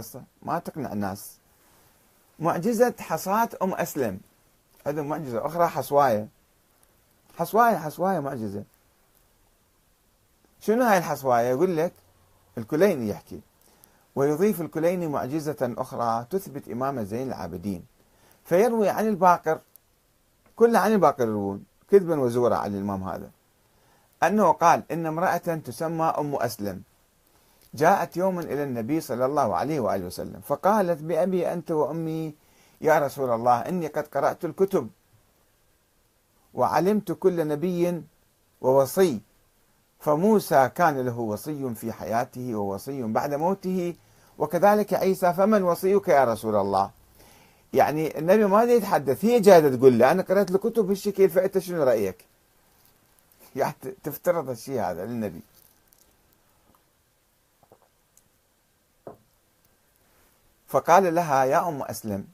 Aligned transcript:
القصة 0.00 0.22
ما 0.42 0.58
تقنع 0.58 0.92
الناس. 0.92 1.38
معجزة 2.38 2.94
حصاة 3.00 3.48
أم 3.62 3.74
أسلم. 3.74 4.20
هذا 4.86 5.02
معجزة 5.02 5.46
أخرى 5.46 5.66
حصواية. 5.66 6.28
حصواية 7.36 7.76
حصواية 7.76 8.20
معجزة. 8.20 8.64
شنو 10.60 10.84
هاي 10.84 10.98
الحصواية؟ 10.98 11.48
يقول 11.48 11.76
لك 11.76 11.92
الكليني 12.58 13.08
يحكي. 13.08 13.40
ويضيف 14.16 14.60
الكليني 14.60 15.06
معجزة 15.06 15.74
أخرى 15.78 16.26
تثبت 16.30 16.68
إمامة 16.68 17.02
زين 17.02 17.28
العابدين. 17.28 17.84
فيروي 18.44 18.88
عن 18.88 19.08
الباقر. 19.08 19.60
كل 20.56 20.76
عن 20.76 20.92
الباقر 20.92 21.28
يروون. 21.28 21.64
كذبا 21.90 22.20
وزورا 22.20 22.56
عن 22.56 22.74
الإمام 22.74 23.04
هذا. 23.04 23.30
أنه 24.22 24.52
قال 24.52 24.82
إن 24.92 25.06
امرأة 25.06 25.36
تسمى 25.36 26.04
أم 26.04 26.34
أسلم. 26.34 26.82
جاءت 27.74 28.16
يوما 28.16 28.40
إلى 28.40 28.62
النبي 28.62 29.00
صلى 29.00 29.26
الله 29.26 29.56
عليه 29.56 29.80
وآله 29.80 30.06
وسلم 30.06 30.40
فقالت 30.46 31.02
بأبي 31.02 31.52
أنت 31.52 31.70
وأمي 31.70 32.34
يا 32.80 32.98
رسول 32.98 33.30
الله 33.30 33.60
إني 33.60 33.86
قد 33.86 34.06
قرأت 34.06 34.44
الكتب 34.44 34.88
وعلمت 36.54 37.12
كل 37.12 37.48
نبي 37.48 38.02
ووصي 38.60 39.20
فموسى 40.00 40.68
كان 40.74 41.00
له 41.00 41.18
وصي 41.18 41.74
في 41.74 41.92
حياته 41.92 42.54
ووصي 42.54 43.02
بعد 43.02 43.34
موته 43.34 43.94
وكذلك 44.38 44.94
عيسى 44.94 45.32
فمن 45.32 45.62
وصيك 45.62 46.08
يا 46.08 46.24
رسول 46.24 46.56
الله 46.56 46.90
يعني 47.72 48.18
النبي 48.18 48.44
ما 48.46 48.62
يتحدث 48.62 49.24
هي 49.24 49.40
جاية 49.40 49.76
تقول 49.76 49.98
له 49.98 50.10
أنا 50.10 50.22
قرأت 50.22 50.50
الكتب 50.50 50.84
بالشكل 50.84 51.30
فأنت 51.30 51.58
شنو 51.58 51.82
رأيك؟ 51.82 52.24
يعني 53.56 53.74
تفترض 54.04 54.50
الشيء 54.50 54.80
هذا 54.80 55.06
للنبي 55.06 55.40
فقال 60.70 61.14
لها 61.14 61.44
يا 61.44 61.68
أم 61.68 61.82
أسلم 61.82 62.26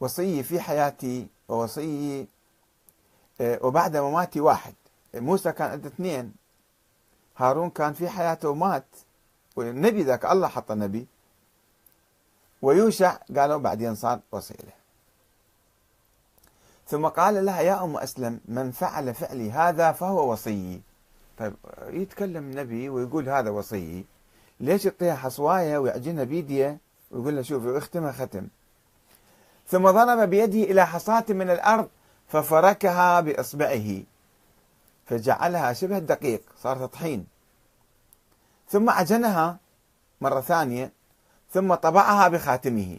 وصيي 0.00 0.42
في 0.42 0.60
حياتي 0.60 1.26
ووصيي 1.48 2.26
آه، 3.40 3.58
وبعد 3.62 3.96
مماتي 3.96 4.40
واحد. 4.40 4.74
موسى 5.14 5.52
كان 5.52 5.70
عنده 5.70 5.88
اثنين 5.88 6.32
هارون 7.36 7.70
كان 7.70 7.92
في 7.92 8.08
حياته 8.08 8.48
ومات 8.48 8.84
والنبي 9.56 10.02
ذاك 10.02 10.24
الله 10.24 10.48
حط 10.48 10.72
نبي 10.72 11.06
ويوشع 12.62 13.16
قالوا 13.36 13.56
بعدين 13.58 13.94
صار 13.94 14.20
وصيله 14.32 14.72
ثم 16.86 17.06
قال 17.06 17.44
لها 17.44 17.60
يا 17.60 17.84
أم 17.84 17.96
أسلم 17.96 18.40
من 18.44 18.70
فعل 18.70 19.14
فعلي 19.14 19.50
هذا 19.52 19.92
فهو 19.92 20.32
وصيي 20.32 20.80
طيب 21.38 21.54
يتكلم 21.86 22.58
نبي 22.58 22.88
ويقول 22.88 23.28
هذا 23.28 23.50
وصيي 23.50 24.04
ليش 24.60 24.84
يعطيها 24.84 25.14
حصواية 25.14 25.78
ويعجنها 25.78 26.24
بيدية؟ 26.24 26.78
ويقول 27.10 27.34
لها 27.34 27.42
شوفي 27.42 27.78
اختمها 27.78 28.12
ختم. 28.12 28.46
ثم 29.68 29.90
ضرب 29.90 30.30
بيده 30.30 30.62
إلى 30.70 30.86
حصاة 30.86 31.24
من 31.28 31.50
الأرض 31.50 31.88
ففركها 32.28 33.20
بإصبعه. 33.20 34.02
فجعلها 35.06 35.72
شبه 35.72 35.98
الدقيق 35.98 36.42
صارت 36.58 36.92
طحين 36.92 37.26
ثم 38.68 38.90
عجنها 38.90 39.58
مرة 40.20 40.40
ثانية 40.40 40.92
ثم 41.52 41.74
طبعها 41.74 42.28
بخاتمه. 42.28 42.98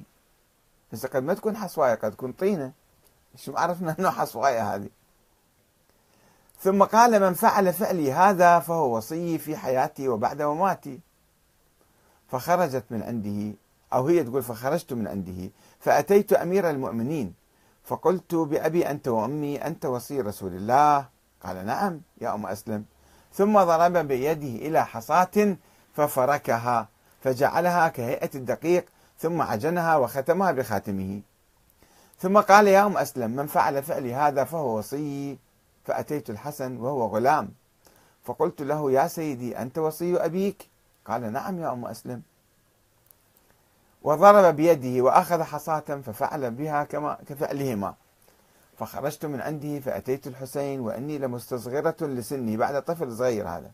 بس 0.91 1.05
قد 1.05 1.23
ما 1.23 1.33
تكون 1.33 1.57
حصواية 1.57 1.95
قد 1.95 2.11
تكون 2.11 2.31
طينة. 2.31 2.71
شو 3.35 3.57
عرفنا 3.57 3.95
إنه 3.99 4.09
حصواية 4.09 4.75
هذه. 4.75 4.89
ثم 6.59 6.83
قال 6.83 7.21
من 7.21 7.33
فعل 7.33 7.73
فعلي 7.73 8.13
هذا 8.13 8.59
فهو 8.59 8.97
وصي 8.97 9.37
في 9.37 9.57
حياتي 9.57 10.07
وبعد 10.07 10.41
مماتي. 10.41 10.99
فخرجت 12.31 12.83
من 12.89 13.03
عنده 13.03 13.57
أو 13.93 14.07
هي 14.07 14.23
تقول 14.23 14.43
فخرجت 14.43 14.93
من 14.93 15.07
عنده 15.07 15.49
فأتيت 15.79 16.33
أمير 16.33 16.69
المؤمنين 16.69 17.33
فقلت 17.83 18.35
بأبي 18.35 18.89
أنت 18.89 19.07
وأمي 19.07 19.57
أنت 19.57 19.85
وصي 19.85 20.21
رسول 20.21 20.53
الله؟ 20.53 21.05
قال 21.43 21.65
نعم 21.65 22.01
يا 22.21 22.35
أم 22.35 22.45
أسلم. 22.45 22.85
ثم 23.33 23.59
ضرب 23.63 23.97
بيده 23.97 24.67
إلى 24.67 24.85
حصاة 24.85 25.57
ففركها 25.93 26.89
فجعلها 27.23 27.87
كهيئة 27.87 28.29
الدقيق 28.35 28.85
ثم 29.19 29.41
عجنها 29.41 29.95
وختمها 29.97 30.51
بخاتمه. 30.51 31.21
ثم 32.19 32.39
قال 32.39 32.67
يا 32.67 32.85
أم 32.85 32.97
أسلم 32.97 33.31
من 33.31 33.47
فعل 33.47 33.83
فعلي 33.83 34.13
هذا 34.13 34.43
فهو 34.43 34.77
وصي. 34.77 35.37
فأتيت 35.85 36.29
الحسن 36.29 36.77
وهو 36.77 37.05
غلام 37.05 37.49
فقلت 38.23 38.61
له 38.61 38.91
يا 38.91 39.07
سيدي 39.07 39.57
أنت 39.57 39.77
وصي 39.77 40.17
أبيك؟ 40.17 40.69
قال 41.05 41.33
نعم 41.33 41.59
يا 41.59 41.73
أم 41.73 41.85
أسلم. 41.85 42.21
وضرب 44.05 44.55
بيده 44.55 45.03
وأخذ 45.03 45.43
حصاة 45.43 45.79
ففعل 45.79 46.51
بها 46.51 46.83
كما 46.83 47.17
كفعلهما. 47.27 47.93
فخرجت 48.79 49.25
من 49.25 49.41
عنده 49.41 49.79
فأتيت 49.79 50.27
الحسين 50.27 50.79
وإني 50.79 51.17
لمستصغرة 51.17 51.95
لسني 52.01 52.57
بعد 52.57 52.83
طفل 52.83 53.17
صغير 53.17 53.47
هذا. 53.47 53.71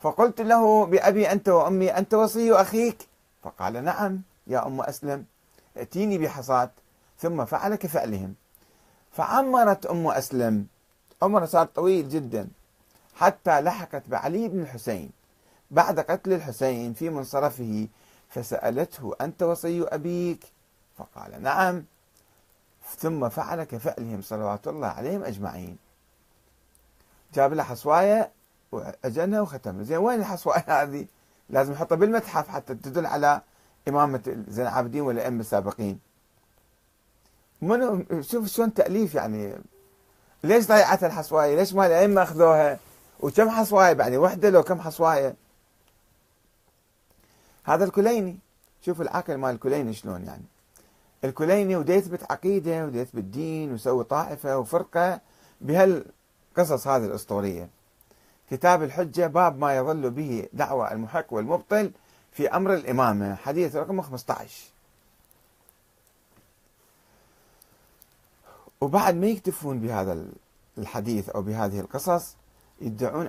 فقلت 0.00 0.40
له 0.40 0.86
بأبي 0.86 1.32
أنت 1.32 1.48
وأمي 1.48 1.90
أنت 1.98 2.14
وصي 2.14 2.52
أخيك؟ 2.52 3.08
فقال 3.42 3.84
نعم 3.84 4.20
يا 4.46 4.66
أم 4.66 4.80
أسلم 4.80 5.24
ائتيني 5.76 6.18
بحصاة. 6.18 6.70
ثم 7.18 7.44
فعل 7.44 7.74
كفعلهم. 7.74 8.34
فعمرت 9.12 9.86
أم 9.86 10.06
أسلم. 10.06 10.66
عمر 11.22 11.46
صار 11.46 11.66
طويل 11.66 12.08
جدا. 12.08 12.48
حتى 13.14 13.60
لحقت 13.60 14.02
بعلي 14.08 14.48
بن 14.48 14.60
الحسين. 14.60 15.10
بعد 15.70 16.00
قتل 16.00 16.32
الحسين 16.32 16.92
في 16.92 17.10
منصرفه 17.10 17.86
فسألته 18.28 19.14
أنت 19.20 19.42
وصي 19.42 19.82
أبيك؟ 19.82 20.44
فقال 20.98 21.42
نعم. 21.42 21.84
ثم 22.98 23.28
فعل 23.28 23.64
كفعلهم 23.64 24.22
صلوات 24.22 24.68
الله 24.68 24.88
عليهم 24.88 25.24
أجمعين. 25.24 25.78
جاب 27.34 27.52
له 27.52 27.62
حصواية 27.62 28.30
وأجنها 28.72 29.40
وختمها 29.40 29.82
زين 29.82 29.96
وين 29.96 30.20
الحصواية 30.20 30.64
هذه؟ 30.82 31.06
لازم 31.50 31.72
يحطها 31.72 31.96
بالمتحف 31.96 32.48
حتى 32.48 32.74
تدل 32.74 33.06
على 33.06 33.40
إمامة 33.88 34.44
زين 34.48 34.66
العابدين 34.66 35.00
والأئمة 35.00 35.40
السابقين 35.40 35.98
منو؟ 37.62 38.04
شوف 38.20 38.46
شلون 38.48 38.74
تأليف 38.74 39.14
يعني. 39.14 39.54
ليش 40.44 40.66
ضيعت 40.66 41.04
الحصواية؟ 41.04 41.56
ليش 41.56 41.74
ما 41.74 41.86
الأئمة 41.86 42.22
أخذوها؟ 42.22 42.78
وكم 43.20 43.50
حصواية؟ 43.50 43.96
يعني 43.96 44.16
وحدة 44.16 44.50
لو 44.50 44.62
كم 44.62 44.80
حصواية؟ 44.80 45.34
هذا 47.68 47.84
الكليني 47.84 48.38
شوف 48.82 49.00
العقل 49.00 49.34
مال 49.34 49.54
الكليني 49.54 49.92
شلون 49.92 50.24
يعني 50.24 50.44
الكليني 51.24 51.76
ودا 51.76 51.94
يثبت 51.94 52.32
عقيده 52.32 52.86
ودا 52.86 53.00
يثبت 53.00 53.24
دين 53.24 53.72
ويسوي 53.72 54.04
طائفة 54.04 54.58
وفرقة 54.58 55.20
بهالقصص 55.60 56.86
هذه 56.86 57.04
الأسطورية. 57.04 57.68
كتاب 58.50 58.82
الحجة 58.82 59.26
باب 59.26 59.58
ما 59.58 59.76
يظل 59.76 60.10
به 60.10 60.48
دعوى 60.52 60.92
المحق 60.92 61.32
والمبطل 61.32 61.90
في 62.32 62.48
أمر 62.48 62.74
الإمامة 62.74 63.34
حديث 63.34 63.76
رقم 63.76 64.00
15. 64.02 64.70
وبعد 68.80 69.14
ما 69.14 69.26
يكتفون 69.26 69.80
بهذا 69.80 70.24
الحديث 70.78 71.28
أو 71.28 71.42
بهذه 71.42 71.80
القصص 71.80 72.36
يدعون 72.80 73.26